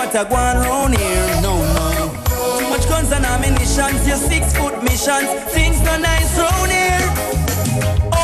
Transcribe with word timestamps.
what 0.00 0.16
I 0.16 0.22
want 0.22 0.56
around 0.64 0.96
here. 0.96 1.28
No, 1.42 1.60
no. 1.76 2.08
Too 2.58 2.68
much 2.70 2.88
guns 2.88 3.12
and 3.12 3.24
ammunition, 3.24 3.92
your 4.08 4.16
six 4.16 4.56
foot 4.56 4.82
missions, 4.82 5.28
things 5.52 5.82
not 5.82 6.00
nice 6.00 6.32
round 6.40 6.72
here. 6.72 7.06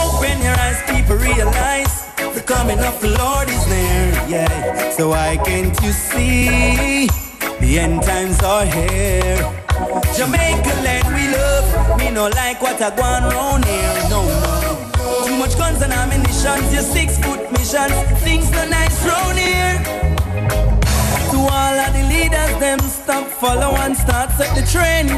Open 0.00 0.36
your 0.46 0.56
eyes, 0.64 0.80
people 0.88 1.16
realize 1.16 1.94
the 2.36 2.42
coming 2.52 2.80
of 2.80 2.98
the 3.02 3.10
Lord 3.20 3.48
is 3.50 3.64
near. 3.68 4.04
Yeah. 4.26 4.90
So 4.96 5.10
why 5.10 5.36
can't 5.44 5.76
you 5.82 5.92
see 5.92 7.08
the 7.60 7.78
end 7.78 8.02
times 8.02 8.40
are 8.42 8.64
here? 8.64 9.36
Jamaica 10.16 10.74
land 10.86 11.08
we 11.16 11.24
love. 11.36 11.98
Me 11.98 12.10
no 12.10 12.28
like 12.40 12.62
what 12.62 12.80
I 12.80 12.88
want 13.00 13.34
round 13.34 13.64
here. 13.66 13.96
No, 14.08 14.20
no. 14.44 15.26
Too 15.26 15.36
much 15.36 15.54
guns 15.58 15.82
and 15.82 15.92
ammunition. 15.92 16.58
Your 16.72 16.86
six 16.96 17.18
foot 17.18 17.52
missions. 17.52 17.96
Things 18.24 18.50
no 18.50 18.64
nice 18.66 19.04
round 19.04 19.38
here. 19.38 20.15
To 21.36 21.42
all 21.42 21.76
of 21.84 21.92
the 21.92 22.02
leaders, 22.08 22.52
them 22.60 22.80
stop, 22.80 23.26
follow 23.28 23.76
and 23.84 23.94
start 23.94 24.30
set 24.38 24.56
the 24.56 24.64
trend. 24.72 25.10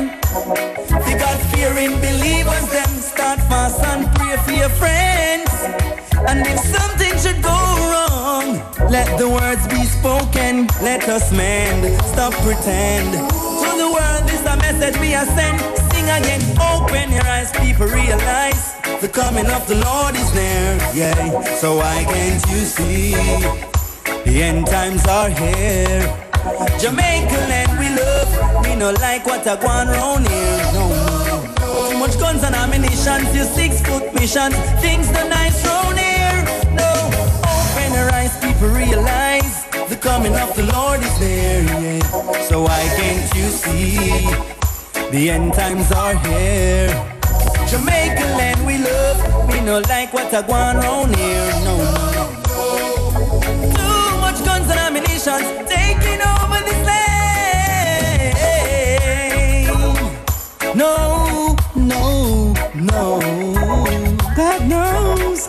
They 1.07 1.15
got 1.17 1.39
fearing 1.55 1.95
believers, 2.03 2.67
them 2.75 2.91
start 2.99 3.39
fast 3.47 3.79
and 3.85 4.03
pray 4.17 4.37
for 4.39 4.51
your 4.51 4.69
friends. 4.69 5.49
And 6.27 6.45
if 6.45 6.59
something 6.59 7.15
should 7.23 7.41
go 7.41 7.59
wrong, 7.91 8.59
let 8.91 9.17
the 9.17 9.29
words 9.29 9.69
be 9.69 9.85
spoken. 9.85 10.67
Let 10.83 11.09
us 11.09 11.31
mend. 11.31 11.87
Stop 12.03 12.33
pretend 12.43 13.13
To 13.15 13.71
the 13.79 13.89
world, 13.95 14.23
this 14.27 14.43
a 14.45 14.57
message 14.57 14.99
we 14.99 15.15
are 15.15 15.25
sent. 15.39 15.61
Sing 15.93 16.09
again, 16.19 16.43
open 16.59 17.13
your 17.13 17.27
eyes, 17.29 17.53
people 17.63 17.87
realize 17.87 18.75
the 19.01 19.09
coming 19.09 19.47
of 19.47 19.69
the 19.69 19.77
Lord 19.77 20.17
is 20.17 20.35
near. 20.35 20.79
Yeah, 20.99 21.43
so 21.61 21.77
why 21.77 22.03
can't 22.11 22.45
you 22.51 22.63
see 22.67 23.68
the 24.29 24.43
end 24.43 24.67
times 24.67 25.07
are 25.07 25.31
here? 25.31 26.01
Jamaica 26.79 27.39
land 27.49 27.73
we 27.81 27.89
love, 27.89 28.65
we 28.65 28.75
no 28.77 28.91
like 28.93 29.25
what 29.27 29.47
I 29.47 29.55
want 29.65 29.89
round 29.89 30.29
here. 30.29 30.63
No, 30.75 30.85
more. 30.89 31.91
Too 31.91 31.99
much 31.99 32.19
guns 32.19 32.43
and 32.45 32.55
ammunition, 32.55 33.25
your 33.35 33.47
six 33.47 33.81
foot 33.81 34.13
missions, 34.15 34.55
things 34.85 35.09
the 35.09 35.25
nice 35.29 35.65
round 35.67 35.99
here. 35.99 36.41
No, 36.77 36.91
open 37.53 37.93
your 37.95 38.13
eyes, 38.13 38.37
people 38.45 38.69
realize 38.69 39.65
the 39.89 39.97
coming 39.97 40.35
of 40.35 40.55
the 40.55 40.65
Lord 40.75 41.01
is 41.01 41.21
near, 41.21 41.63
yeah. 41.81 42.01
So 42.49 42.63
why 42.63 42.83
can't 42.99 43.29
you 43.35 43.49
see 43.49 44.29
the 45.11 45.31
end 45.31 45.55
times 45.55 45.91
are 45.93 46.17
here? 46.29 46.89
Jamaica 47.71 48.25
land 48.37 48.61
we 48.67 48.77
love, 48.79 49.49
we 49.49 49.61
no 49.63 49.81
like 49.89 50.13
what 50.13 50.33
I 50.35 50.41
want 50.43 50.85
round 50.85 51.17
here, 51.17 51.51
no, 51.65 51.77
no. 52.13 52.18
And 55.27 55.67
taking 55.67 56.21
over 56.23 56.61
this 56.65 56.87
land. 56.87 58.37
No, 60.77 61.57
no, 61.75 62.55
no. 62.75 63.19
God 64.37 64.69
knows 64.69 65.47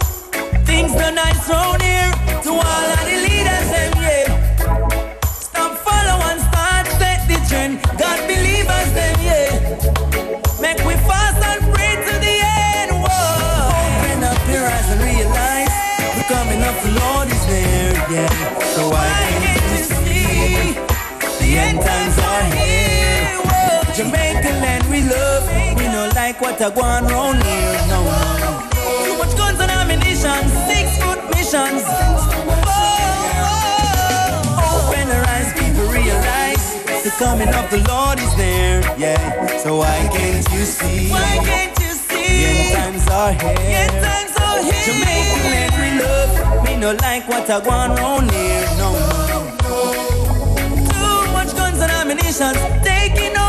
things 0.65 0.91
are 0.93 1.11
nice 1.11 1.47
round 1.47 1.81
here 1.83 2.11
to 2.43 2.49
all 2.49 2.98
like 26.29 26.41
what 26.41 26.61
I 26.61 26.69
want 26.69 27.09
round 27.09 27.41
here, 27.41 27.81
no, 27.89 28.05
no. 28.43 28.51
Too 29.03 29.17
much 29.17 29.35
guns 29.35 29.59
and 29.61 29.71
ammunition, 29.71 30.41
six 30.69 30.85
foot 31.01 31.17
missions. 31.33 31.81
Oh, 31.81 32.45
oh, 32.45 32.93
oh. 34.61 34.93
the 37.03 37.09
coming 37.17 37.49
of 37.49 37.65
the 37.71 37.81
Lord 37.89 38.19
is 38.19 38.35
there. 38.35 38.79
Yeah. 38.95 39.57
So 39.57 39.77
why 39.77 40.07
can't 40.13 40.47
you 40.53 40.65
see? 40.65 41.09
Why 41.09 41.39
can't 41.49 41.75
you 41.79 41.93
see? 42.07 42.45
End 42.45 42.75
times 42.75 43.07
are 43.07 43.33
here. 43.33 43.57
End 43.81 43.95
times 44.05 44.33
are 44.37 44.61
here. 44.61 44.85
Jamaica 44.85 45.39
let 45.55 45.73
me 45.81 45.89
love. 46.03 46.63
Me 46.65 46.77
no 46.77 46.91
like 47.05 47.27
what 47.27 47.49
I 47.49 47.57
want 47.57 47.97
round 47.99 48.29
here. 48.29 48.67
No, 48.77 48.89
no. 49.25 49.39
Too 50.93 51.31
much 51.33 51.51
guns 51.57 51.79
and 51.81 51.91
ammunition 51.91 52.53
taking 52.83 53.35
over 53.35 53.48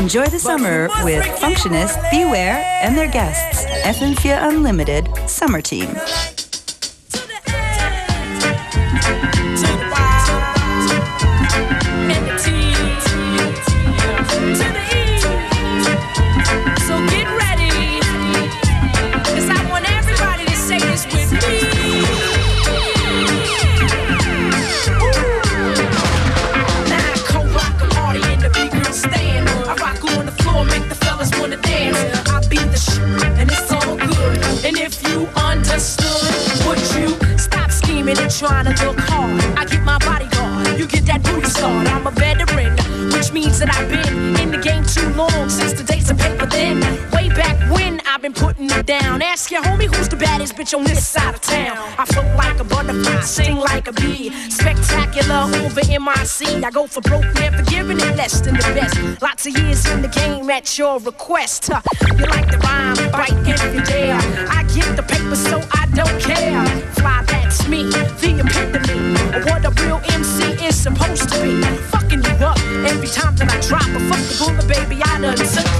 Enjoy 0.00 0.26
the 0.28 0.38
summer 0.38 0.88
with 1.04 1.22
Functionist, 1.42 2.00
Beware, 2.10 2.64
and 2.80 2.96
their 2.96 3.06
guests. 3.06 3.66
FM4 3.84 4.48
Unlimited 4.48 5.06
Summer 5.28 5.60
Team. 5.60 5.90
Trying 38.40 38.64
to 38.64 38.86
look 38.86 38.98
hard. 39.00 39.38
I 39.58 39.66
get 39.66 39.82
my 39.82 39.98
bodyguard, 39.98 40.78
you 40.78 40.86
get 40.86 41.04
that 41.04 41.22
booty 41.22 41.44
start. 41.44 41.86
I'm 41.88 42.06
a 42.06 42.10
veteran, 42.10 42.72
which 43.12 43.32
means 43.32 43.58
that 43.58 43.68
I've 43.68 43.90
been 43.90 44.40
in 44.40 44.50
the 44.50 44.56
game 44.56 44.82
too 44.82 45.10
long 45.12 45.50
since 45.50 45.74
the 45.74 45.84
days 45.84 46.10
of 46.10 46.16
paper 46.16 46.46
thin. 46.46 46.80
Way 47.12 47.28
back 47.28 47.58
when 47.70 48.00
I've 48.06 48.22
been 48.22 48.32
putting 48.32 48.70
it 48.70 48.86
down. 48.86 49.20
Ask 49.50 49.66
your 49.66 49.74
homie 49.74 49.92
who's 49.92 50.08
the 50.08 50.14
baddest 50.14 50.54
bitch 50.54 50.78
on 50.78 50.84
this 50.84 51.04
side 51.04 51.34
of 51.34 51.40
town. 51.40 51.76
I 51.98 52.04
float 52.04 52.36
like 52.36 52.60
a 52.60 52.64
butterfly, 52.64 53.20
sting 53.22 53.56
like 53.56 53.88
a 53.88 53.92
bee. 53.92 54.30
Spectacular 54.48 55.50
over 55.64 55.80
MIC. 55.80 56.62
I 56.64 56.70
go 56.70 56.86
for 56.86 57.00
broke, 57.00 57.24
never 57.34 57.60
giving 57.64 57.98
it 57.98 58.16
less 58.16 58.40
than 58.40 58.54
the 58.54 58.70
best. 58.78 59.20
Lots 59.20 59.46
of 59.48 59.58
years 59.58 59.84
in 59.90 60.02
the 60.02 60.08
game 60.08 60.48
at 60.50 60.78
your 60.78 61.00
request. 61.00 61.66
Huh. 61.66 61.82
You 62.16 62.26
like 62.26 62.48
the 62.48 62.58
rhyme, 62.58 62.94
bite 63.10 63.60
every 63.60 63.82
day. 63.82 64.12
I 64.12 64.62
get 64.72 64.94
the 64.94 65.02
paper, 65.02 65.34
so 65.34 65.58
I 65.72 65.86
don't 65.94 66.20
care. 66.20 66.64
Fly, 66.94 67.24
that's 67.26 67.66
me, 67.66 67.82
the 68.22 68.44
epitome 68.46 69.34
of 69.34 69.44
what 69.46 69.64
a 69.64 69.70
real 69.82 70.00
MC 70.14 70.64
is 70.64 70.80
supposed 70.80 71.28
to 71.28 71.42
be. 71.42 71.60
Fucking 71.90 72.22
you 72.22 72.46
up 72.46 72.58
every 72.86 73.08
time 73.08 73.34
that 73.34 73.50
I 73.50 73.58
drop 73.66 73.82
a 73.82 74.00
fuck 74.06 74.22
the 74.30 74.36
bullet, 74.38 74.68
baby. 74.68 75.02
I 75.02 75.20
done 75.20 75.36
took 75.36 75.79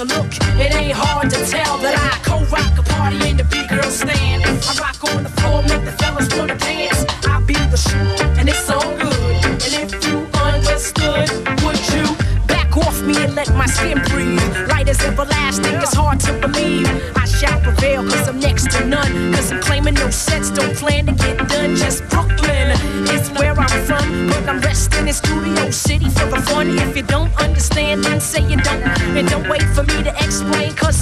a 0.00 0.04
look, 0.04 0.32
it 0.56 0.74
ain't 0.74 0.96
hard 0.96 1.28
to 1.28 1.36
tell 1.44 1.76
that 1.78 1.92
I 1.92 2.16
co-rock 2.24 2.72
a 2.78 2.82
party 2.82 3.28
in 3.28 3.36
the 3.36 3.44
big 3.44 3.68
girl 3.68 3.90
stand. 3.90 4.42
I 4.44 4.72
rock 4.80 4.96
on 5.12 5.24
the 5.24 5.28
floor, 5.28 5.60
make 5.62 5.84
the 5.84 5.92
fellas 6.00 6.28
wanna 6.36 6.56
dance. 6.56 7.04
I 7.28 7.40
be 7.44 7.52
the 7.68 7.76
shoe, 7.76 8.16
and 8.38 8.48
it's 8.48 8.64
so 8.64 8.80
good. 8.96 9.44
And 9.44 9.72
if 9.84 9.92
you 10.06 10.24
understood, 10.40 11.28
would 11.64 11.80
you 11.92 12.06
back 12.46 12.74
off 12.78 13.02
me 13.02 13.14
and 13.24 13.34
let 13.34 13.52
my 13.54 13.66
skin 13.66 14.00
breathe? 14.08 14.40
Light 14.68 14.88
as 14.88 15.00
everlasting, 15.04 15.74
it's 15.74 15.94
hard 15.94 16.18
to 16.20 16.32
believe. 16.32 16.88
I 17.16 17.26
shall 17.26 17.60
prevail, 17.60 18.02
cause 18.04 18.26
I'm 18.26 18.40
next 18.40 18.70
to 18.72 18.86
none. 18.86 19.34
Cause 19.34 19.52
I'm 19.52 19.60
claiming 19.60 19.94
no 19.94 20.08
sets, 20.08 20.50
don't 20.50 20.74
plan 20.76 21.06
to 21.06 21.12
get 21.12 21.36
done. 21.48 21.76
Just 21.76 22.08
Brooklyn 22.08 22.70
is 23.14 23.28
where 23.32 23.52
I'm 23.52 23.84
from. 23.84 24.28
But 24.28 24.48
I'm 24.48 24.60
resting 24.60 25.08
in 25.08 25.14
Studio 25.14 25.70
City 25.70 26.08
for 26.08 26.26
the 26.26 26.40
fun. 26.48 26.70
If 26.70 26.96
you 26.96 27.02
don't 27.02 27.32
understand, 27.40 28.06
and 28.06 28.22
say 28.22 28.42
you 28.48 28.56
don't. 28.56 28.82
And 29.16 29.28
don't 29.28 29.48
wait 29.48 29.59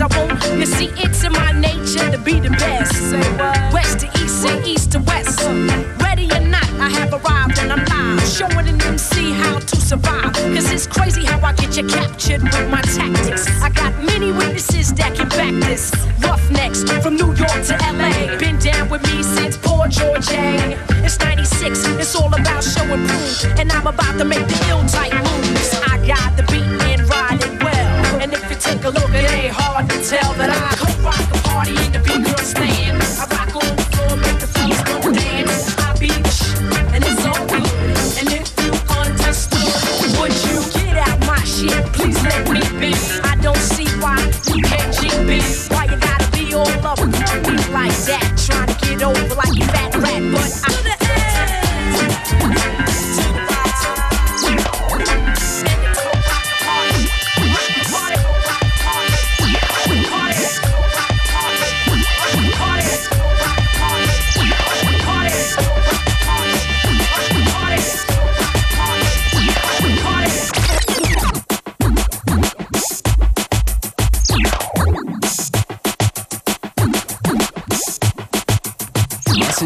I 0.01 0.07
won't. 0.17 0.28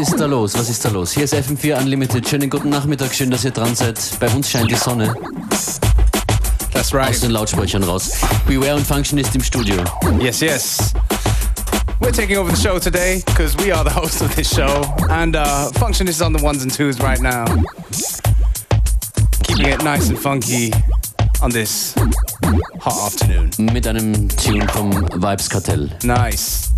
Ist 0.03 0.19
da 0.19 0.25
los? 0.25 0.53
Was 0.55 0.69
ist 0.69 0.83
da 0.83 0.89
los? 0.89 1.11
Hier 1.11 1.23
ist 1.23 1.33
FM4 1.33 1.79
Unlimited. 1.79 2.27
Schönen 2.27 2.49
guten 2.49 2.69
Nachmittag, 2.69 3.13
schön, 3.13 3.31
dass 3.31 3.45
ihr 3.45 3.51
dran 3.51 3.73
seid. 3.73 3.97
Bei 4.19 4.27
uns 4.29 4.49
scheint 4.49 4.69
die 4.69 4.75
Sonne 4.75 5.15
That's 5.49 5.79
aus 6.73 6.93
right. 6.93 7.23
den 7.23 7.31
Lautsprechern 7.31 7.83
raus. 7.83 8.11
Beware 8.45 8.75
und 8.75 8.85
Functionist 8.85 9.33
im 9.33 9.41
Studio. 9.41 9.81
Yes, 10.19 10.41
yes. 10.41 10.93
We're 12.01 12.11
taking 12.11 12.37
over 12.37 12.53
the 12.53 12.61
show 12.61 12.79
today 12.79 13.23
because 13.27 13.55
we 13.57 13.71
are 13.73 13.83
the 13.83 13.93
host 13.93 14.21
of 14.21 14.35
this 14.35 14.49
show. 14.49 14.83
And 15.09 15.37
uh, 15.37 15.69
Function 15.79 16.07
is 16.09 16.21
on 16.21 16.33
the 16.33 16.43
ones 16.43 16.63
and 16.63 16.73
twos 16.73 16.99
right 16.99 17.21
now. 17.21 17.45
Keeping 19.43 19.67
it 19.67 19.83
nice 19.83 20.09
and 20.09 20.19
funky 20.19 20.73
on 21.41 21.51
this 21.51 21.95
hot 22.81 23.13
afternoon. 23.13 23.51
Mit 23.71 23.87
einem 23.87 24.27
Tune 24.27 24.67
vom 24.67 24.91
Vibes 25.15 25.49
Kartell. 25.49 25.89
Nice. 26.03 26.71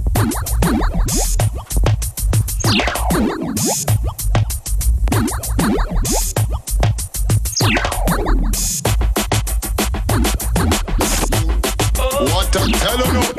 What 11.96 12.56
I'm 12.58 12.72
telling 12.72 13.14
you, 13.16 13.35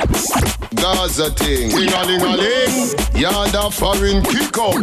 Gaza 0.76 1.30
thing. 1.30 1.70
Ting 1.70 1.92
a 1.92 2.04
ling 2.04 2.22
a 2.22 2.36
ling, 2.36 3.20
yard 3.20 3.54
a 3.54 3.70
foreign 3.70 4.22
kick 4.22 4.56
up. 4.58 4.76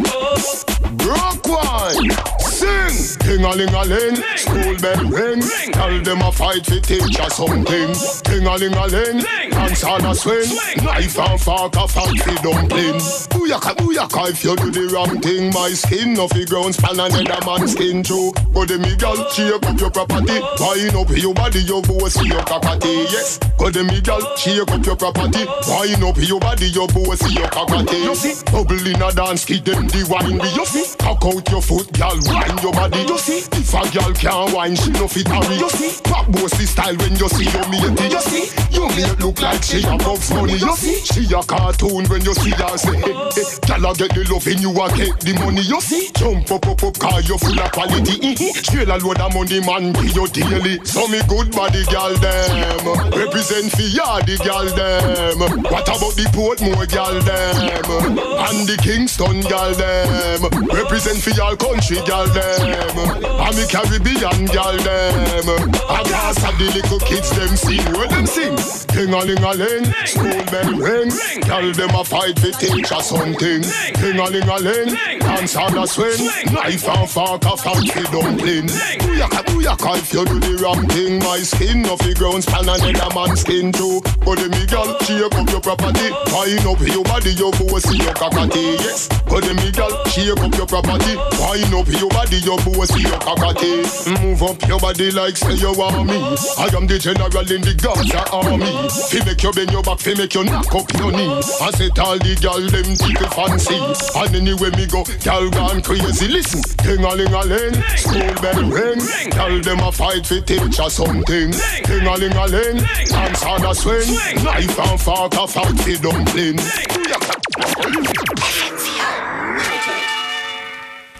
Broke 0.97 1.47
one, 1.47 2.09
sing. 2.39 3.17
Ting 3.19 3.43
a 3.43 3.51
ling 3.55 3.73
a 3.73 3.83
ling, 3.85 4.15
school 4.37 4.75
bell 4.81 5.03
ring. 5.09 5.41
Tell 5.71 6.01
them 6.03 6.21
a 6.21 6.31
fight 6.31 6.65
for 6.65 6.79
teacher 6.79 7.29
something. 7.29 7.93
Ting 8.23 8.45
a 8.47 8.55
ling 8.57 8.73
a 8.73 8.87
ling, 8.87 9.19
dance 9.51 9.83
on 9.83 10.05
a 10.05 10.15
swing. 10.15 10.47
Knife 10.83 11.19
and 11.19 11.39
fork 11.41 11.75
a 11.75 11.87
fight 11.87 12.19
for 12.21 12.35
dumpling. 12.43 12.99
Booyaka 13.31 13.75
booyaka 13.75 14.29
if 14.29 14.43
you 14.43 14.55
do 14.55 14.71
the 14.71 14.93
wrong 14.93 15.19
thing. 15.21 15.51
My 15.53 15.69
skin 15.69 16.17
off 16.17 16.31
the 16.31 16.45
ground 16.45 16.75
span 16.75 16.99
another 16.99 17.45
man's 17.45 17.73
skin 17.73 18.03
too. 18.03 18.31
Go 18.53 18.65
the 18.65 18.77
me 18.79 18.95
girl, 18.95 19.17
shake 19.29 19.53
up 19.53 19.79
your 19.79 19.91
property. 19.91 20.39
Wind 20.59 20.95
up 20.95 21.09
your 21.17 21.33
body, 21.33 21.59
your 21.61 21.81
voice, 21.81 22.21
your 22.23 22.41
cockatty. 22.43 23.07
Yes, 23.11 23.39
go 23.57 23.69
the 23.69 23.83
me 23.83 23.99
girl, 24.01 24.21
shake 24.37 24.69
up 24.71 24.85
your 24.85 24.95
property. 24.95 25.43
Wind 25.83 26.01
up 26.01 26.15
your 26.15 26.39
body, 26.39 26.67
your 26.67 26.87
voice, 26.87 27.19
your 27.35 27.49
cockatty. 27.49 27.97
You 28.07 28.15
see, 28.15 28.39
bubble 28.47 28.87
in 28.87 29.03
a 29.03 29.11
dance, 29.11 29.43
give 29.43 29.65
them 29.65 29.83
the 29.91 30.07
wine. 30.07 30.39
You 30.55 30.63
see, 30.63 30.95
cock 30.95 31.19
out 31.27 31.43
your 31.51 31.59
foot, 31.59 31.91
girl, 31.91 32.15
wind 32.23 32.55
your 32.63 32.71
body. 32.71 33.03
You 33.03 33.19
see, 33.19 33.43
if 33.51 33.75
a 33.75 33.83
girl 33.91 34.15
can't 34.15 34.55
wine, 34.55 34.79
she 34.79 34.95
no 34.95 35.11
fit 35.11 35.27
hurry. 35.27 35.59
You 35.59 35.67
see, 35.67 35.99
pop 36.07 36.31
bossy 36.31 36.71
style 36.71 36.95
when 36.95 37.19
you 37.19 37.27
see 37.27 37.51
your 37.51 37.67
matey. 37.67 38.07
You 38.15 38.23
see, 38.23 38.47
you 38.71 38.87
mate 38.95 39.19
look 39.19 39.43
like 39.43 39.59
she 39.59 39.83
a 39.83 39.99
Bugs 39.99 40.31
Bunny. 40.31 40.55
You 40.55 40.71
see, 40.79 41.03
she 41.03 41.27
a 41.35 41.43
cartoon 41.43 42.07
when 42.07 42.23
you 42.23 42.31
see 42.31 42.55
her 42.55 42.77
say, 42.79 42.95
hey, 43.03 43.11
hey, 43.35 43.43
girl, 43.67 43.83
I 43.83 43.91
get 43.99 44.15
the 44.15 44.23
loving, 44.31 44.63
you 44.63 44.71
a 44.71 44.87
get 44.95 45.19
the 45.19 45.35
money. 45.35 45.67
You 45.67 45.83
see, 45.83 46.15
jump 46.15 46.47
up, 46.47 46.63
up, 46.63 46.79
up, 46.79 46.95
car 46.95 47.19
you 47.27 47.35
full 47.35 47.59
of 47.59 47.71
quality. 47.75 48.23
Mm-hmm. 48.23 48.55
Trail 48.71 48.87
a 48.87 49.03
load 49.03 49.19
of 49.19 49.35
money, 49.35 49.59
man, 49.59 49.91
be 49.99 50.15
your 50.15 50.31
daily. 50.31 50.79
So 50.87 51.11
me 51.11 51.19
good 51.27 51.51
body, 51.51 51.83
girl, 51.91 52.15
them. 52.23 52.87
Represent 53.11 53.67
for 53.75 53.83
ya, 53.83 54.23
the 54.23 54.39
girl, 54.39 54.71
them. 54.71 55.72
What 55.73 55.89
about 55.89 56.13
the 56.13 56.29
Portmore, 56.29 56.85
girl, 56.85 57.17
them? 57.25 58.13
And 58.45 58.67
the 58.69 58.77
Kingston, 58.77 59.41
girl, 59.41 59.73
them. 59.73 60.45
Represent 60.69 61.17
for 61.17 61.31
y'all 61.31 61.57
country, 61.57 61.97
girl, 62.05 62.29
them. 62.29 62.93
And 63.25 63.57
me 63.57 63.65
Caribbean, 63.65 64.45
girl, 64.53 64.77
them. 64.77 65.73
I 65.89 66.03
gas 66.05 66.37
of 66.45 66.53
the 66.61 66.69
little 66.77 66.99
kids, 66.99 67.33
them 67.33 67.57
sing. 67.57 67.81
What 67.97 68.11
them 68.11 68.27
sing? 68.29 68.53
Ting 68.93 69.09
a 69.09 69.25
ling 69.25 69.41
a 69.41 69.53
ling, 69.57 69.85
school 70.05 70.45
bell 70.53 70.77
ring. 70.77 71.09
Girl, 71.49 71.65
them 71.73 71.95
a 71.97 72.05
fight 72.05 72.37
for 72.37 72.53
teacher 72.53 73.01
something. 73.01 73.65
Ting 73.97 74.19
a 74.21 74.29
ling 74.29 74.45
a 74.45 74.57
ling, 74.61 74.93
dance 75.25 75.55
on 75.55 75.75
a 75.75 75.87
swing. 75.87 76.21
Knife 76.53 76.87
and 76.87 77.09
fork 77.09 77.45
a 77.45 77.57
fight 77.57 77.89
for 77.89 78.05
dumpling. 78.13 78.69
Booyaka, 79.01 79.41
booyaka, 79.49 79.97
if 79.97 80.13
you 80.13 80.23
do 80.25 80.37
the 80.37 80.61
wrong 80.61 80.85
thing. 80.93 81.17
My 81.17 81.39
skin 81.41 81.83
off 81.89 81.97
the 82.05 82.13
ground 82.13 82.43
span 82.43 82.69
another 82.69 83.09
man's 83.17 83.41
skin 83.41 83.71
too. 83.73 84.01
But 84.21 84.37
the 84.37 84.53
me 84.53 84.69
girl, 84.69 84.93
shake 85.01 85.33
up 85.33 85.49
your 85.49 85.62
property. 85.63 86.11
Wind 86.35 86.67
up 86.67 86.79
your 86.83 87.03
body, 87.07 87.31
your 87.39 87.51
voice, 87.55 87.87
your 87.95 88.13
cockatty. 88.13 88.75
Yes, 88.83 89.07
the 89.07 89.53
me 89.55 89.71
girl, 89.71 89.89
shake 90.11 90.35
up 90.35 90.53
your 90.59 90.67
property. 90.67 91.15
Wind 91.39 91.73
up 91.73 91.87
your 91.87 92.11
body, 92.11 92.37
your 92.43 92.59
voice, 92.67 92.91
your 92.99 93.17
cockatty. 93.23 93.87
Move 94.19 94.43
up 94.43 94.59
your 94.67 94.79
body 94.79 95.09
like 95.11 95.37
say 95.37 95.55
you 95.55 95.71
want 95.73 96.05
me. 96.05 96.19
I 96.59 96.67
am 96.75 96.85
the 96.85 96.99
general 96.99 97.47
in 97.47 97.63
the 97.63 97.73
Gaza 97.79 98.27
army. 98.35 98.69
Fi 99.09 99.23
make 99.25 99.41
you 99.41 99.51
bend 99.55 99.71
your 99.71 99.81
back, 99.81 99.99
fi 99.99 100.13
make 100.13 100.35
you 100.35 100.43
knock 100.43 100.69
up 100.75 100.91
your 100.99 101.11
knee. 101.15 101.31
I 101.63 101.71
set 101.71 101.97
all 101.97 102.19
the 102.19 102.35
gal 102.43 102.59
them 102.59 102.89
tickle 102.99 103.31
fancy. 103.31 103.79
And 104.19 104.35
anyway 104.35 104.69
me 104.75 104.85
go, 104.85 105.07
gal 105.23 105.49
gone 105.49 105.81
crazy. 105.81 106.27
Listen, 106.27 106.61
ting 106.83 107.03
a 107.07 107.15
ling 107.15 107.31
a 107.31 107.41
ling, 107.47 107.75
school 107.95 108.35
bell 108.43 108.61
ring. 108.67 108.99
Tell 109.31 109.55
them 109.63 109.79
a 109.79 109.91
fight 109.91 110.27
fi 110.27 110.41
teacher 110.43 110.89
something. 110.91 111.51
Ting 111.87 112.03
a 112.03 112.13
ling 112.19 112.35
a 112.35 112.45
ling, 112.51 112.83
dance 113.07 113.43
on 113.47 113.63
a 113.63 113.73
swing. 113.73 114.11
Knife 114.43 114.79
and 114.79 114.99
fork 114.99 115.33
a 115.39 115.47
fi 115.53 115.95
dumpling. 115.97 116.57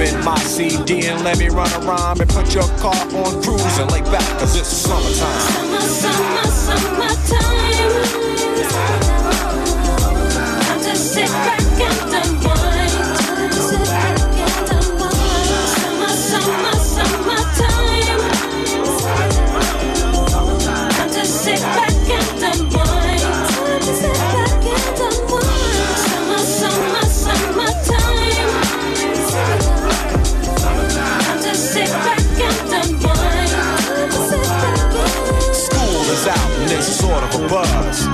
In 0.00 0.24
my 0.24 0.36
CD 0.38 1.06
and 1.06 1.22
let 1.24 1.38
me 1.38 1.48
run 1.48 1.70
around 1.84 2.20
and 2.20 2.28
put 2.28 2.52
your 2.52 2.66
car 2.78 2.94
on 2.94 3.42
cruise 3.42 3.78
and 3.78 3.90
lay 3.92 4.02
back, 4.02 4.38
cause 4.38 4.56
it's 4.56 4.68
summertime. 4.68 5.40
Summer, 5.40 5.80
summer, 5.80 6.50
summertime. 6.50 7.94
Time 10.66 10.80
to 10.80 10.96
sit 10.96 11.28
back 11.28 11.60
and 11.60 12.33
is 36.78 36.82
out 36.82 36.82
and 36.82 36.88
it's 36.88 37.00
sort 37.00 37.22
of 37.22 37.34
a 37.34 37.48
buzz. 37.48 38.13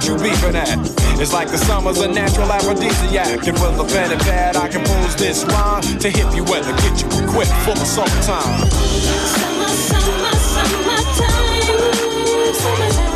to 0.00 0.12
what 0.12 0.22
you 0.22 0.30
beeping 0.30 0.54
at. 0.54 0.78
It's 1.20 1.32
like 1.32 1.50
the 1.50 1.58
summer's 1.58 1.98
a 2.00 2.08
natural 2.08 2.50
aphrodisiac. 2.50 3.46
And 3.46 3.58
with 3.58 3.78
a 3.80 3.84
pen 3.84 4.12
and 4.12 4.20
pad, 4.20 4.56
I 4.56 4.68
compose 4.68 5.16
this 5.16 5.44
rhyme 5.44 5.82
to 5.98 6.10
hit 6.10 6.34
you 6.34 6.44
weather, 6.44 6.72
get 6.72 7.00
you 7.00 7.08
equipped 7.24 7.52
for 7.64 7.74
the 7.74 7.84
summertime. 7.84 8.68
Summer, 8.70 9.68
summer, 9.68 10.34
summertime. 10.36 11.50
Time 12.60 13.09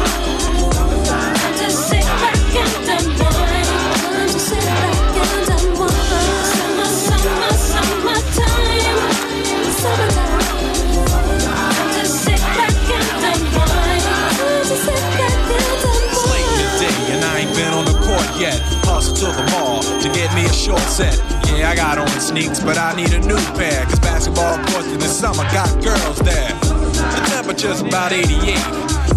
yet. 18.39 18.61
Hustle 18.85 19.15
to 19.17 19.27
the 19.33 19.45
mall 19.51 19.83
to 19.83 20.09
get 20.13 20.33
me 20.35 20.45
a 20.45 20.53
short 20.53 20.83
set. 20.83 21.17
Yeah, 21.57 21.71
I 21.71 21.77
got 21.77 21.99
on 21.99 22.09
sneaks, 22.21 22.61
but 22.61 22.79
I 22.79 22.95
need 22.95 23.13
a 23.13 23.21
new 23.21 23.41
pair. 23.55 23.85
Cause 23.85 24.01
basketball 24.01 24.57
courts 24.71 24.89
in 24.89 24.99
the 24.99 25.09
summer 25.09 25.45
got 25.53 25.71
girls 25.83 26.19
there. 26.21 26.53
The 26.95 27.23
temperature's 27.31 27.81
about 27.81 28.13
88. 28.13 28.59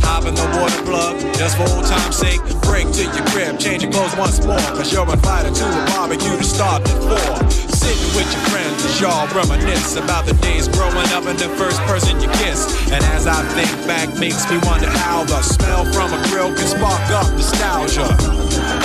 Hop 0.04 0.26
in 0.26 0.36
the 0.36 0.48
water 0.58 0.82
plug, 0.84 1.20
just 1.36 1.58
for 1.58 1.68
old 1.76 1.86
time's 1.86 2.18
sake. 2.18 2.42
Break 2.64 2.92
to 2.94 3.04
your 3.04 3.26
crib, 3.34 3.60
change 3.60 3.84
your 3.84 3.92
clothes 3.92 4.16
once 4.16 4.44
more. 4.46 4.58
Cause 4.76 4.92
you're 4.92 5.10
invited 5.10 5.56
to 5.56 5.66
a 5.66 5.86
barbecue 5.88 6.38
to 6.38 6.44
start 6.44 6.88
four. 6.88 7.57
Sitting 7.88 8.16
with 8.20 8.28
your 8.36 8.44
friends 8.52 8.84
as 8.84 9.00
y'all 9.00 9.32
reminisce 9.32 9.96
about 9.96 10.26
the 10.26 10.34
days 10.44 10.68
growing 10.68 11.08
up 11.16 11.24
and 11.24 11.40
the 11.40 11.48
first 11.56 11.80
person 11.88 12.20
you 12.20 12.28
kiss. 12.44 12.68
And 12.92 13.00
as 13.16 13.28
I 13.28 13.48
think 13.56 13.72
back, 13.88 14.12
makes 14.20 14.44
me 14.52 14.60
wonder 14.68 14.90
how 14.90 15.24
the 15.24 15.42
smell 15.42 15.88
from 15.96 16.12
a 16.12 16.20
grill 16.28 16.52
can 16.52 16.68
spark 16.68 17.00
up 17.16 17.32
nostalgia. 17.32 18.04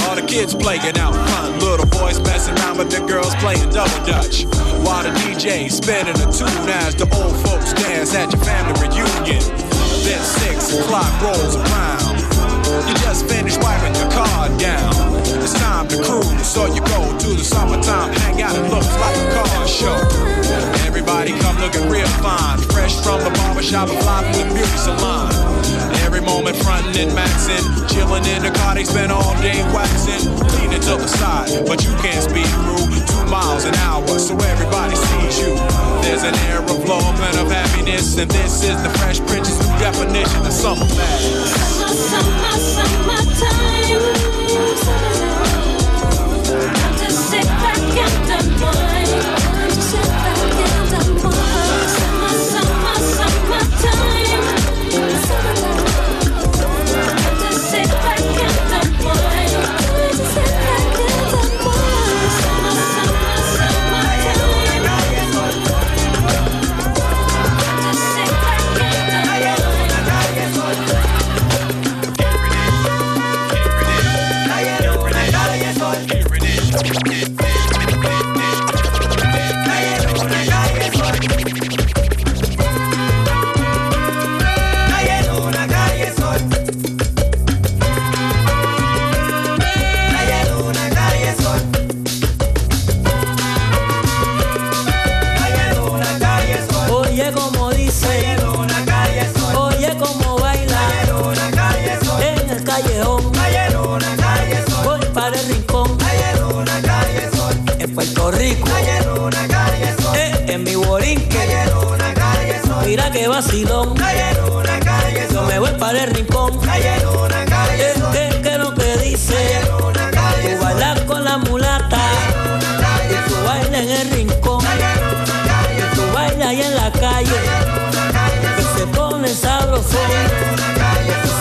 All 0.07 0.15
the 0.15 0.23
kids 0.23 0.55
playing 0.55 0.97
out 1.03 1.19
front, 1.19 1.59
little 1.59 1.91
boys 1.99 2.23
messing 2.23 2.55
around, 2.63 2.77
but 2.77 2.91
the 2.95 3.03
girls 3.03 3.35
playing 3.43 3.75
double 3.75 4.07
dutch. 4.07 4.47
While 4.87 5.03
the 5.03 5.11
DJ 5.19 5.67
spinning 5.69 6.15
a 6.23 6.29
tune 6.31 6.71
as 6.87 6.95
the 6.95 7.11
old 7.11 7.35
folks 7.43 7.75
dance 7.75 8.15
at 8.15 8.31
your 8.31 8.41
family 8.47 8.87
reunion. 8.87 9.43
Then 10.07 10.23
six 10.23 10.79
o'clock 10.79 11.11
rolls 11.19 11.59
around. 11.59 12.23
You 12.87 12.95
just 13.03 13.27
finished 13.27 13.59
wiping 13.59 13.99
your 13.99 14.11
car 14.15 14.47
down. 14.63 15.12
It's 15.43 15.59
time 15.59 15.89
to 15.89 15.99
cruise, 15.99 16.47
so 16.47 16.67
you 16.71 16.79
go 16.87 17.03
to 17.19 17.29
the 17.35 17.43
summertime 17.43 18.15
hang 18.15 18.39
hangout. 18.39 18.55
It 18.55 18.71
looks 18.71 18.87
like 19.03 19.17
a 19.19 19.27
car 19.35 19.67
show. 19.67 19.99
Everybody 20.87 21.35
come 21.43 21.59
looking 21.59 21.91
real 21.91 22.07
fine, 22.23 22.63
fresh 22.71 22.95
from 23.03 23.19
the 23.27 23.31
barbershop 23.43 23.91
and 23.91 23.99
fly 24.07 24.23
from 24.23 24.39
the 24.39 24.55
beauty 24.55 24.79
salon. 24.79 25.35
Every 26.07 26.21
moment 26.23 26.55
frontin' 26.63 26.95
and 26.95 27.11
maxin', 27.11 27.59
chillin' 27.91 28.23
in 28.31 28.47
the 28.47 28.55
car, 28.55 28.77
they 28.77 28.85
spend 28.85 29.11
all 29.11 29.35
day 29.43 29.59
waxing, 29.75 30.31
leaning 30.63 30.79
to 30.87 30.95
the 30.95 31.11
side, 31.11 31.67
but 31.67 31.83
you 31.83 31.91
can't 31.99 32.23
speed 32.23 32.47
through 32.63 33.03
two 33.03 33.27
miles 33.27 33.65
an 33.65 33.75
hour, 33.83 34.07
so 34.23 34.39
everybody 34.47 34.95
sees 34.95 35.43
you. 35.43 35.59
There's 36.07 36.23
an 36.23 36.39
air 36.55 36.63
of 36.63 36.87
love 36.87 37.19
and 37.19 37.37
of 37.43 37.51
happiness, 37.51 38.17
and 38.17 38.31
this 38.31 38.63
is 38.63 38.79
the 38.87 38.91
Fresh 39.03 39.19
Prince's 39.27 39.59
new 39.59 39.75
definition 39.83 40.47
of 40.47 40.53
summer 40.55 40.87
madness. 40.87 41.51
Summer, 41.51 42.31
summertime. 42.63 42.92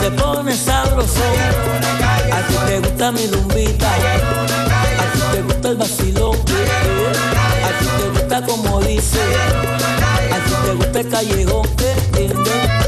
Se 0.02 0.12
pone 0.12 0.56
sabroso, 0.56 1.24
a 2.32 2.48
ti 2.48 2.56
te 2.68 2.80
gusta 2.80 3.12
mi 3.12 3.28
lumbita, 3.28 3.88
a 3.88 5.12
ti 5.14 5.20
te 5.32 5.42
gusta 5.42 5.70
el 5.70 5.76
vacilón, 5.78 6.36
a 6.36 7.80
ti 7.80 7.86
te 7.98 8.10
gusta 8.10 8.46
como 8.46 8.82
dice, 8.82 9.20
a 10.32 10.38
ti 10.46 10.54
te 10.66 10.74
gusta 10.76 11.00
el 11.00 11.10
callejón, 11.10 11.68
eh, 12.16 12.81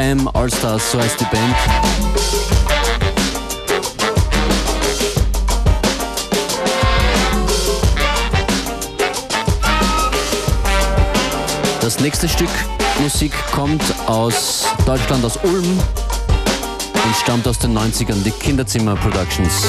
Spam 0.00 0.30
Allstars, 0.32 0.92
so 0.92 0.98
heißt 0.98 1.20
die 1.20 1.24
Band. 1.24 1.54
Das 11.82 12.00
nächste 12.00 12.30
Stück 12.30 12.48
Musik 13.02 13.32
kommt 13.52 13.82
aus 14.06 14.64
Deutschland, 14.86 15.22
aus 15.22 15.38
Ulm 15.42 15.66
und 15.66 17.16
stammt 17.22 17.46
aus 17.46 17.58
den 17.58 17.76
90ern, 17.76 18.22
die 18.22 18.30
Kinderzimmer 18.30 18.96
Productions. 18.96 19.66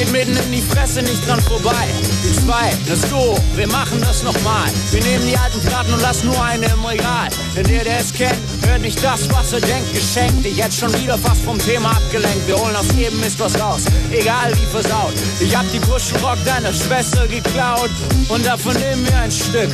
Geht 0.00 0.12
mitten 0.12 0.36
in 0.36 0.52
die 0.52 0.62
Fresse, 0.62 1.02
nicht 1.02 1.28
dran 1.28 1.40
vorbei. 1.42 1.86
Die 2.24 2.32
zwei, 2.32 2.72
das 2.86 3.10
Go, 3.10 3.36
wir 3.54 3.66
machen 3.68 4.00
das 4.00 4.22
nochmal. 4.22 4.68
Wir 4.90 5.02
nehmen 5.02 5.26
die 5.26 5.36
alten 5.36 5.60
Platten 5.60 5.92
und 5.92 6.00
lassen 6.00 6.26
nur 6.26 6.42
eine 6.42 6.66
im 6.66 6.84
Regal. 6.84 7.28
Denn 7.54 7.66
der, 7.66 7.84
der 7.84 8.00
es 8.00 8.12
kennt, 8.12 8.38
hört 8.66 8.80
nicht 8.80 9.02
das, 9.04 9.30
was 9.30 9.52
er 9.52 9.60
denkt. 9.60 9.92
Geschenkt, 9.92 10.46
ich 10.46 10.56
jetzt 10.56 10.78
schon 10.78 10.92
wieder 11.02 11.18
fast 11.18 11.42
vom 11.42 11.58
Thema 11.58 11.90
abgelenkt. 11.90 12.46
Wir 12.46 12.56
holen 12.56 12.74
aus 12.76 12.86
jedem 12.96 13.20
Mist 13.20 13.38
was 13.40 13.60
raus, 13.60 13.82
egal 14.10 14.52
wie 14.54 14.66
versaut. 14.66 15.12
Ich 15.40 15.54
hab 15.54 15.70
die 15.70 15.80
Buschenrock 15.80 16.38
deiner 16.44 16.72
Schwester 16.72 17.26
geklaut 17.26 17.90
und 18.28 18.46
davon 18.46 18.74
nehmen 18.74 19.06
wir 19.06 19.18
ein 19.18 19.30
Stück 19.30 19.70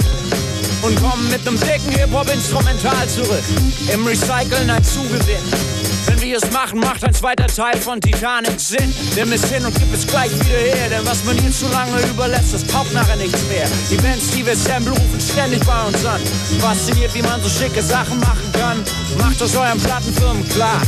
und 0.83 1.01
kommen 1.01 1.29
mit 1.31 1.45
nem 1.45 1.59
dicken 1.61 1.93
Hip-Hop-Instrumental 1.93 3.09
zurück. 3.09 3.45
Im 3.93 4.07
Recyceln 4.07 4.71
ein 4.71 4.83
Zugewinn. 4.83 5.76
Wenn 6.07 6.21
wir 6.21 6.37
es 6.37 6.51
machen, 6.53 6.81
macht 6.81 7.05
ein 7.05 7.13
zweiter 7.13 7.47
Teil 7.47 7.77
von 7.81 8.01
Titanic 8.01 8.61
Sinn. 8.61 8.95
Nimm 9.17 9.33
es 9.33 9.45
hin 9.51 9.65
und 9.65 9.75
gib 9.79 9.93
es 9.93 10.07
gleich 10.07 10.33
wieder 10.33 10.59
her, 10.59 10.89
denn 10.91 11.07
was 11.07 11.25
man 11.25 11.37
hier 11.39 11.51
zu 11.51 11.67
lange 11.69 12.01
überlässt, 12.09 12.55
das 12.55 12.67
taugt 12.67 12.93
nachher 12.95 13.17
nichts 13.17 13.43
mehr. 13.49 13.67
Die 13.91 13.97
Bands, 13.97 14.31
die 14.31 14.47
wir 14.47 14.57
samplen, 14.57 14.95
rufen 14.95 15.21
ständig 15.21 15.65
bei 15.65 15.85
uns 15.85 16.05
an. 16.05 16.21
Fasziniert, 16.61 17.15
wie 17.15 17.23
man 17.23 17.43
so 17.43 17.49
schicke 17.49 17.83
Sachen 17.83 18.21
machen 18.21 18.53
kann. 18.53 18.83
Macht 19.19 19.43
aus 19.43 19.57
euren 19.57 19.79
Plattenfirmen 19.79 20.49
klar. 20.51 20.81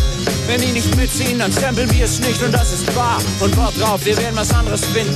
Wenn 0.46 0.61
die 0.61 0.72
nicht 0.72 0.94
mitziehen, 0.96 1.38
dann 1.38 1.52
samplen 1.52 1.90
wir 1.92 2.04
es 2.04 2.20
nicht 2.20 2.42
und 2.42 2.52
das 2.52 2.72
ist 2.72 2.94
wahr. 2.94 3.18
Und 3.40 3.57
Wort 3.57 3.74
drauf, 3.81 4.04
wir 4.04 4.16
werden 4.16 4.37
was 4.37 4.52
anderes 4.54 4.85
finden. 4.85 5.14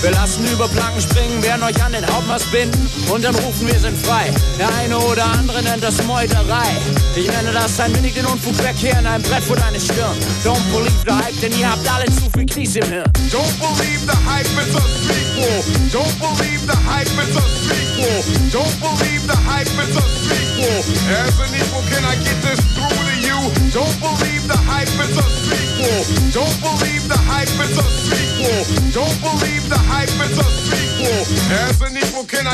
Wir 0.00 0.12
lassen 0.12 0.46
über 0.52 0.68
Planken 0.68 1.00
springen, 1.00 1.42
werden 1.42 1.62
euch 1.64 1.82
an 1.82 1.92
den 1.92 2.06
Hauptmast 2.06 2.50
binden 2.52 2.88
und 3.10 3.24
dann 3.24 3.34
rufen 3.34 3.66
wir 3.66 3.78
sind 3.80 3.98
frei. 3.98 4.30
Der 4.58 4.68
eine 4.78 4.96
oder 4.96 5.24
andere 5.24 5.60
nennt 5.62 5.82
das 5.82 6.00
Meuterei. 6.04 6.70
Ich 7.16 7.26
nenne 7.26 7.52
das 7.52 7.80
ein 7.80 7.94
wenig 7.96 8.14
den 8.14 8.26
Unfug 8.26 8.56
weg 8.62 8.76
hier 8.76 8.96
in 8.96 9.06
einem 9.06 9.22
Brett 9.24 9.42
vor 9.42 9.56
deine 9.56 9.80
Stirn. 9.80 10.14
Don't 10.44 10.62
believe 10.70 10.94
the 11.04 11.12
hype, 11.12 11.40
denn 11.40 11.52
ihr 11.58 11.68
habt 11.68 11.86
alle 11.92 12.06
zu 12.06 12.30
viel 12.32 12.46
Kies 12.46 12.76
im 12.76 12.86
Hirn. 12.86 13.10
Don't 13.32 13.58
believe 13.58 14.06
the 14.06 14.16
hype, 14.24 14.46
it's 14.62 14.76
a 14.76 14.82
sequel. 15.02 15.64
Don't 15.90 16.14
believe 16.20 16.62
the 16.66 16.78
hype, 16.86 17.10
it's 17.18 17.36
a 17.36 17.42
sequel. 17.66 18.22
Don't 18.52 18.80
believe 18.80 19.26
the 19.26 19.36
hype, 19.50 19.66
it's 19.66 19.96
a 19.96 20.04
sequel. 20.22 20.78
As 21.10 21.34
an 21.42 21.54
equal, 21.58 21.82
can 21.90 22.04
I 22.04 22.14
get 22.22 22.38
this 22.42 22.60
through 22.70 23.02
to 23.02 23.14
you? 23.18 23.38
Don't 23.74 23.98
believe 23.98 24.46
the 24.46 24.58
hype, 24.62 24.88
it's 24.94 25.18
a 25.18 25.26
sequel. 25.42 25.98
Don't 26.30 26.56
believe 26.62 27.08
the 27.08 27.18
hype, 27.26 27.50
it's 27.50 27.78
a 27.78 27.82
sequel. 27.82 28.62
Don't 28.94 29.18
believe 29.20 29.57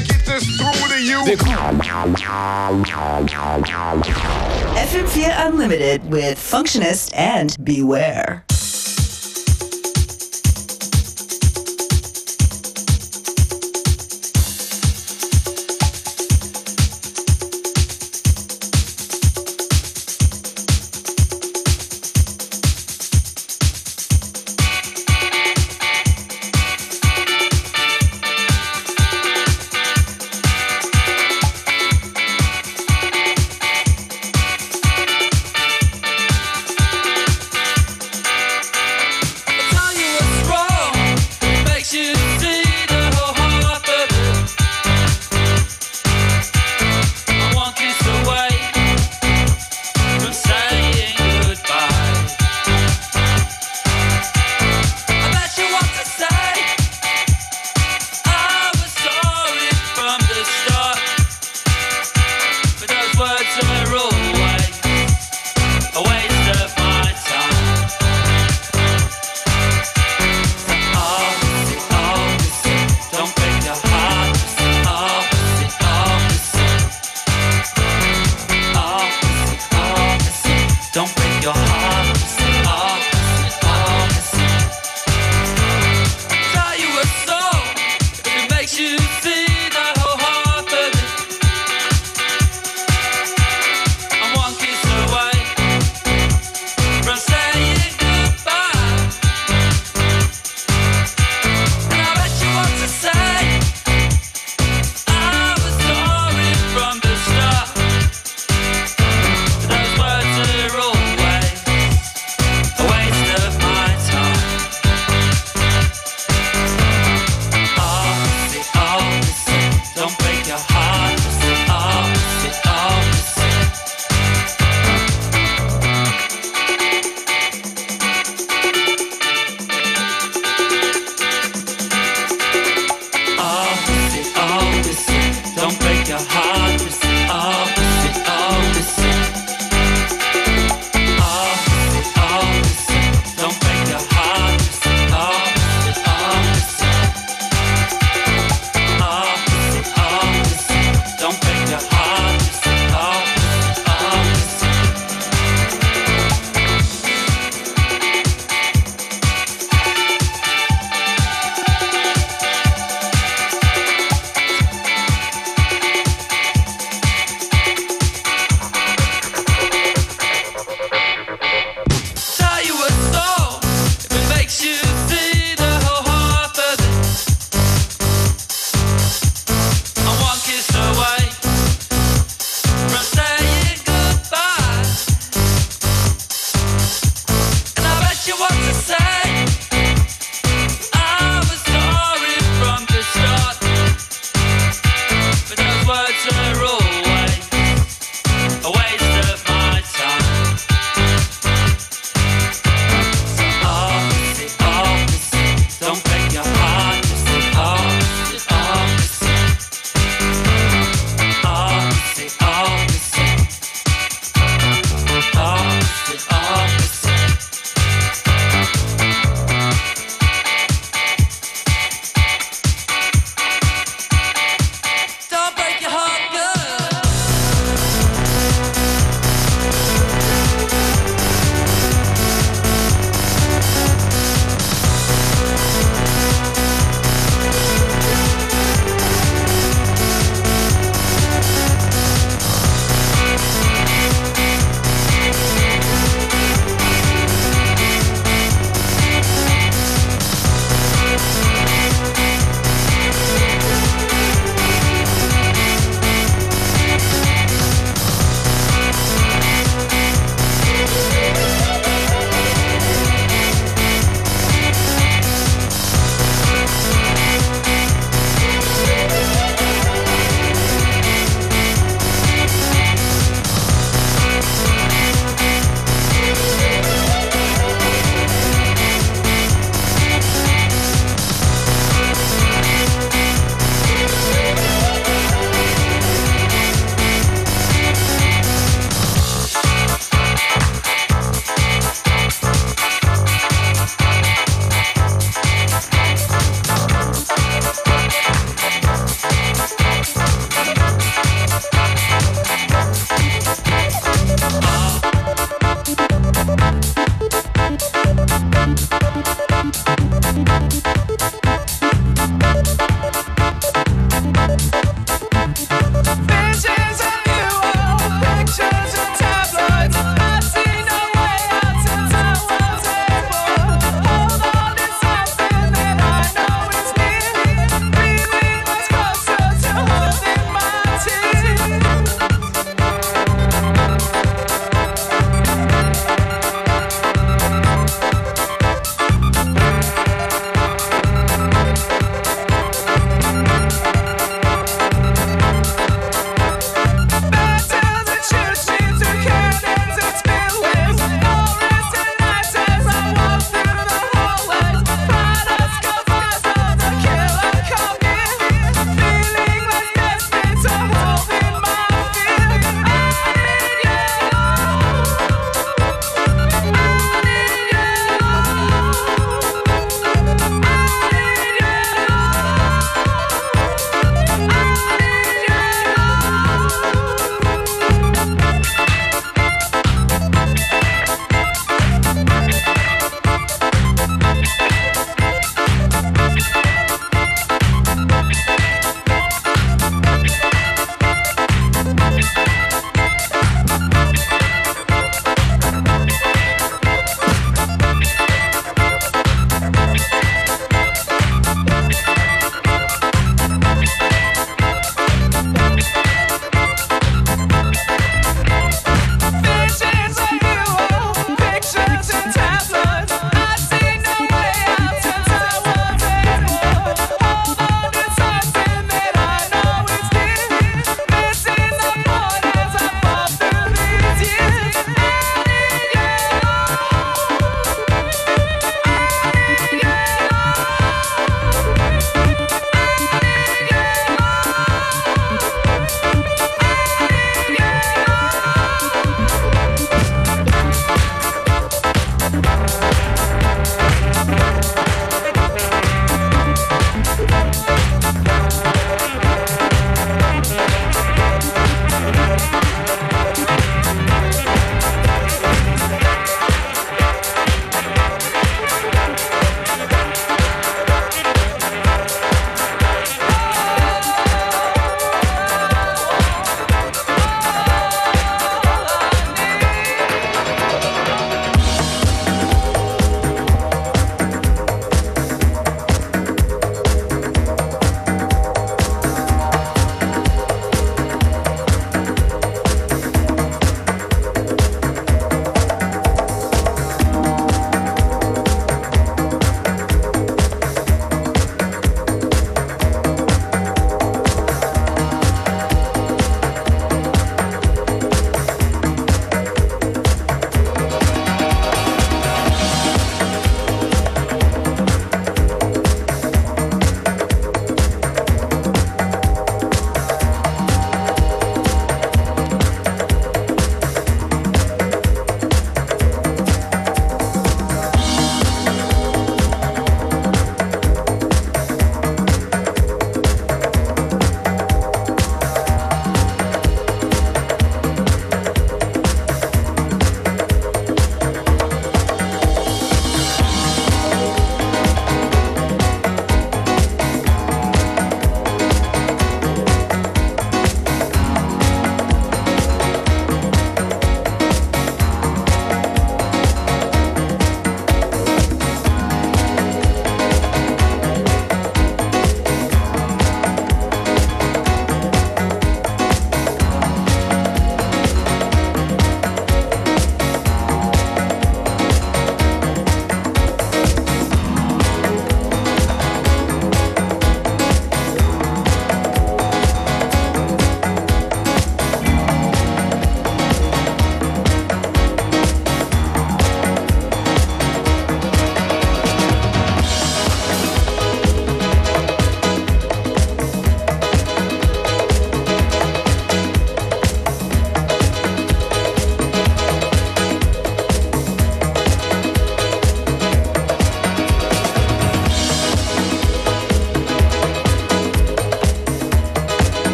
can 0.00 0.16
get 0.16 0.26
this 0.26 0.44
through 0.56 0.88
to 0.88 1.02
you? 1.02 1.24
FM4 4.76 5.46
Unlimited 5.46 6.10
with 6.10 6.38
Functionist 6.38 7.12
and 7.14 7.56
Beware. 7.62 8.44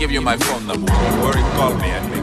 Give 0.00 0.10
you 0.10 0.22
my 0.22 0.34
phone 0.38 0.66
number. 0.66 0.90
You 0.90 1.22
worry, 1.22 1.42
call 1.58 1.74
me. 1.74 2.19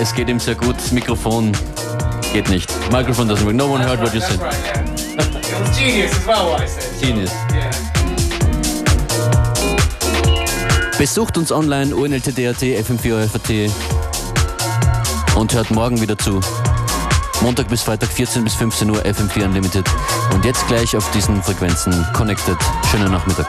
Es 0.00 0.14
geht 0.14 0.28
ihm 0.28 0.40
sehr 0.40 0.54
gut. 0.54 0.76
Mikrofon 0.92 1.52
geht 2.32 2.48
nicht. 2.48 2.70
Microphone 2.90 3.28
doesn't 3.28 3.44
work. 3.44 3.54
No 3.54 3.66
one 3.66 3.82
heard 3.84 4.00
what 4.00 4.14
you 4.14 4.20
said. 4.20 4.38
Genius 5.76 6.12
as 6.12 6.26
well, 6.26 6.50
what 6.50 6.60
I 6.60 6.66
said. 6.66 7.00
Genius. 7.00 7.30
Besucht 10.98 11.38
uns 11.38 11.52
online 11.52 11.94
unltd.at, 11.94 12.60
fm4 12.60 13.70
und 15.36 15.54
hört 15.54 15.70
morgen 15.70 16.00
wieder 16.00 16.18
zu. 16.18 16.40
Montag 17.40 17.68
bis 17.68 17.82
Freitag 17.82 18.08
14 18.08 18.42
bis 18.42 18.54
15 18.54 18.90
Uhr 18.90 18.98
FM4 19.02 19.44
Unlimited. 19.44 19.86
Und 20.34 20.44
jetzt 20.44 20.66
gleich 20.66 20.96
auf 20.96 21.08
diesen 21.12 21.40
Frequenzen 21.42 22.04
connected. 22.12 22.56
Schönen 22.90 23.12
Nachmittag. 23.12 23.46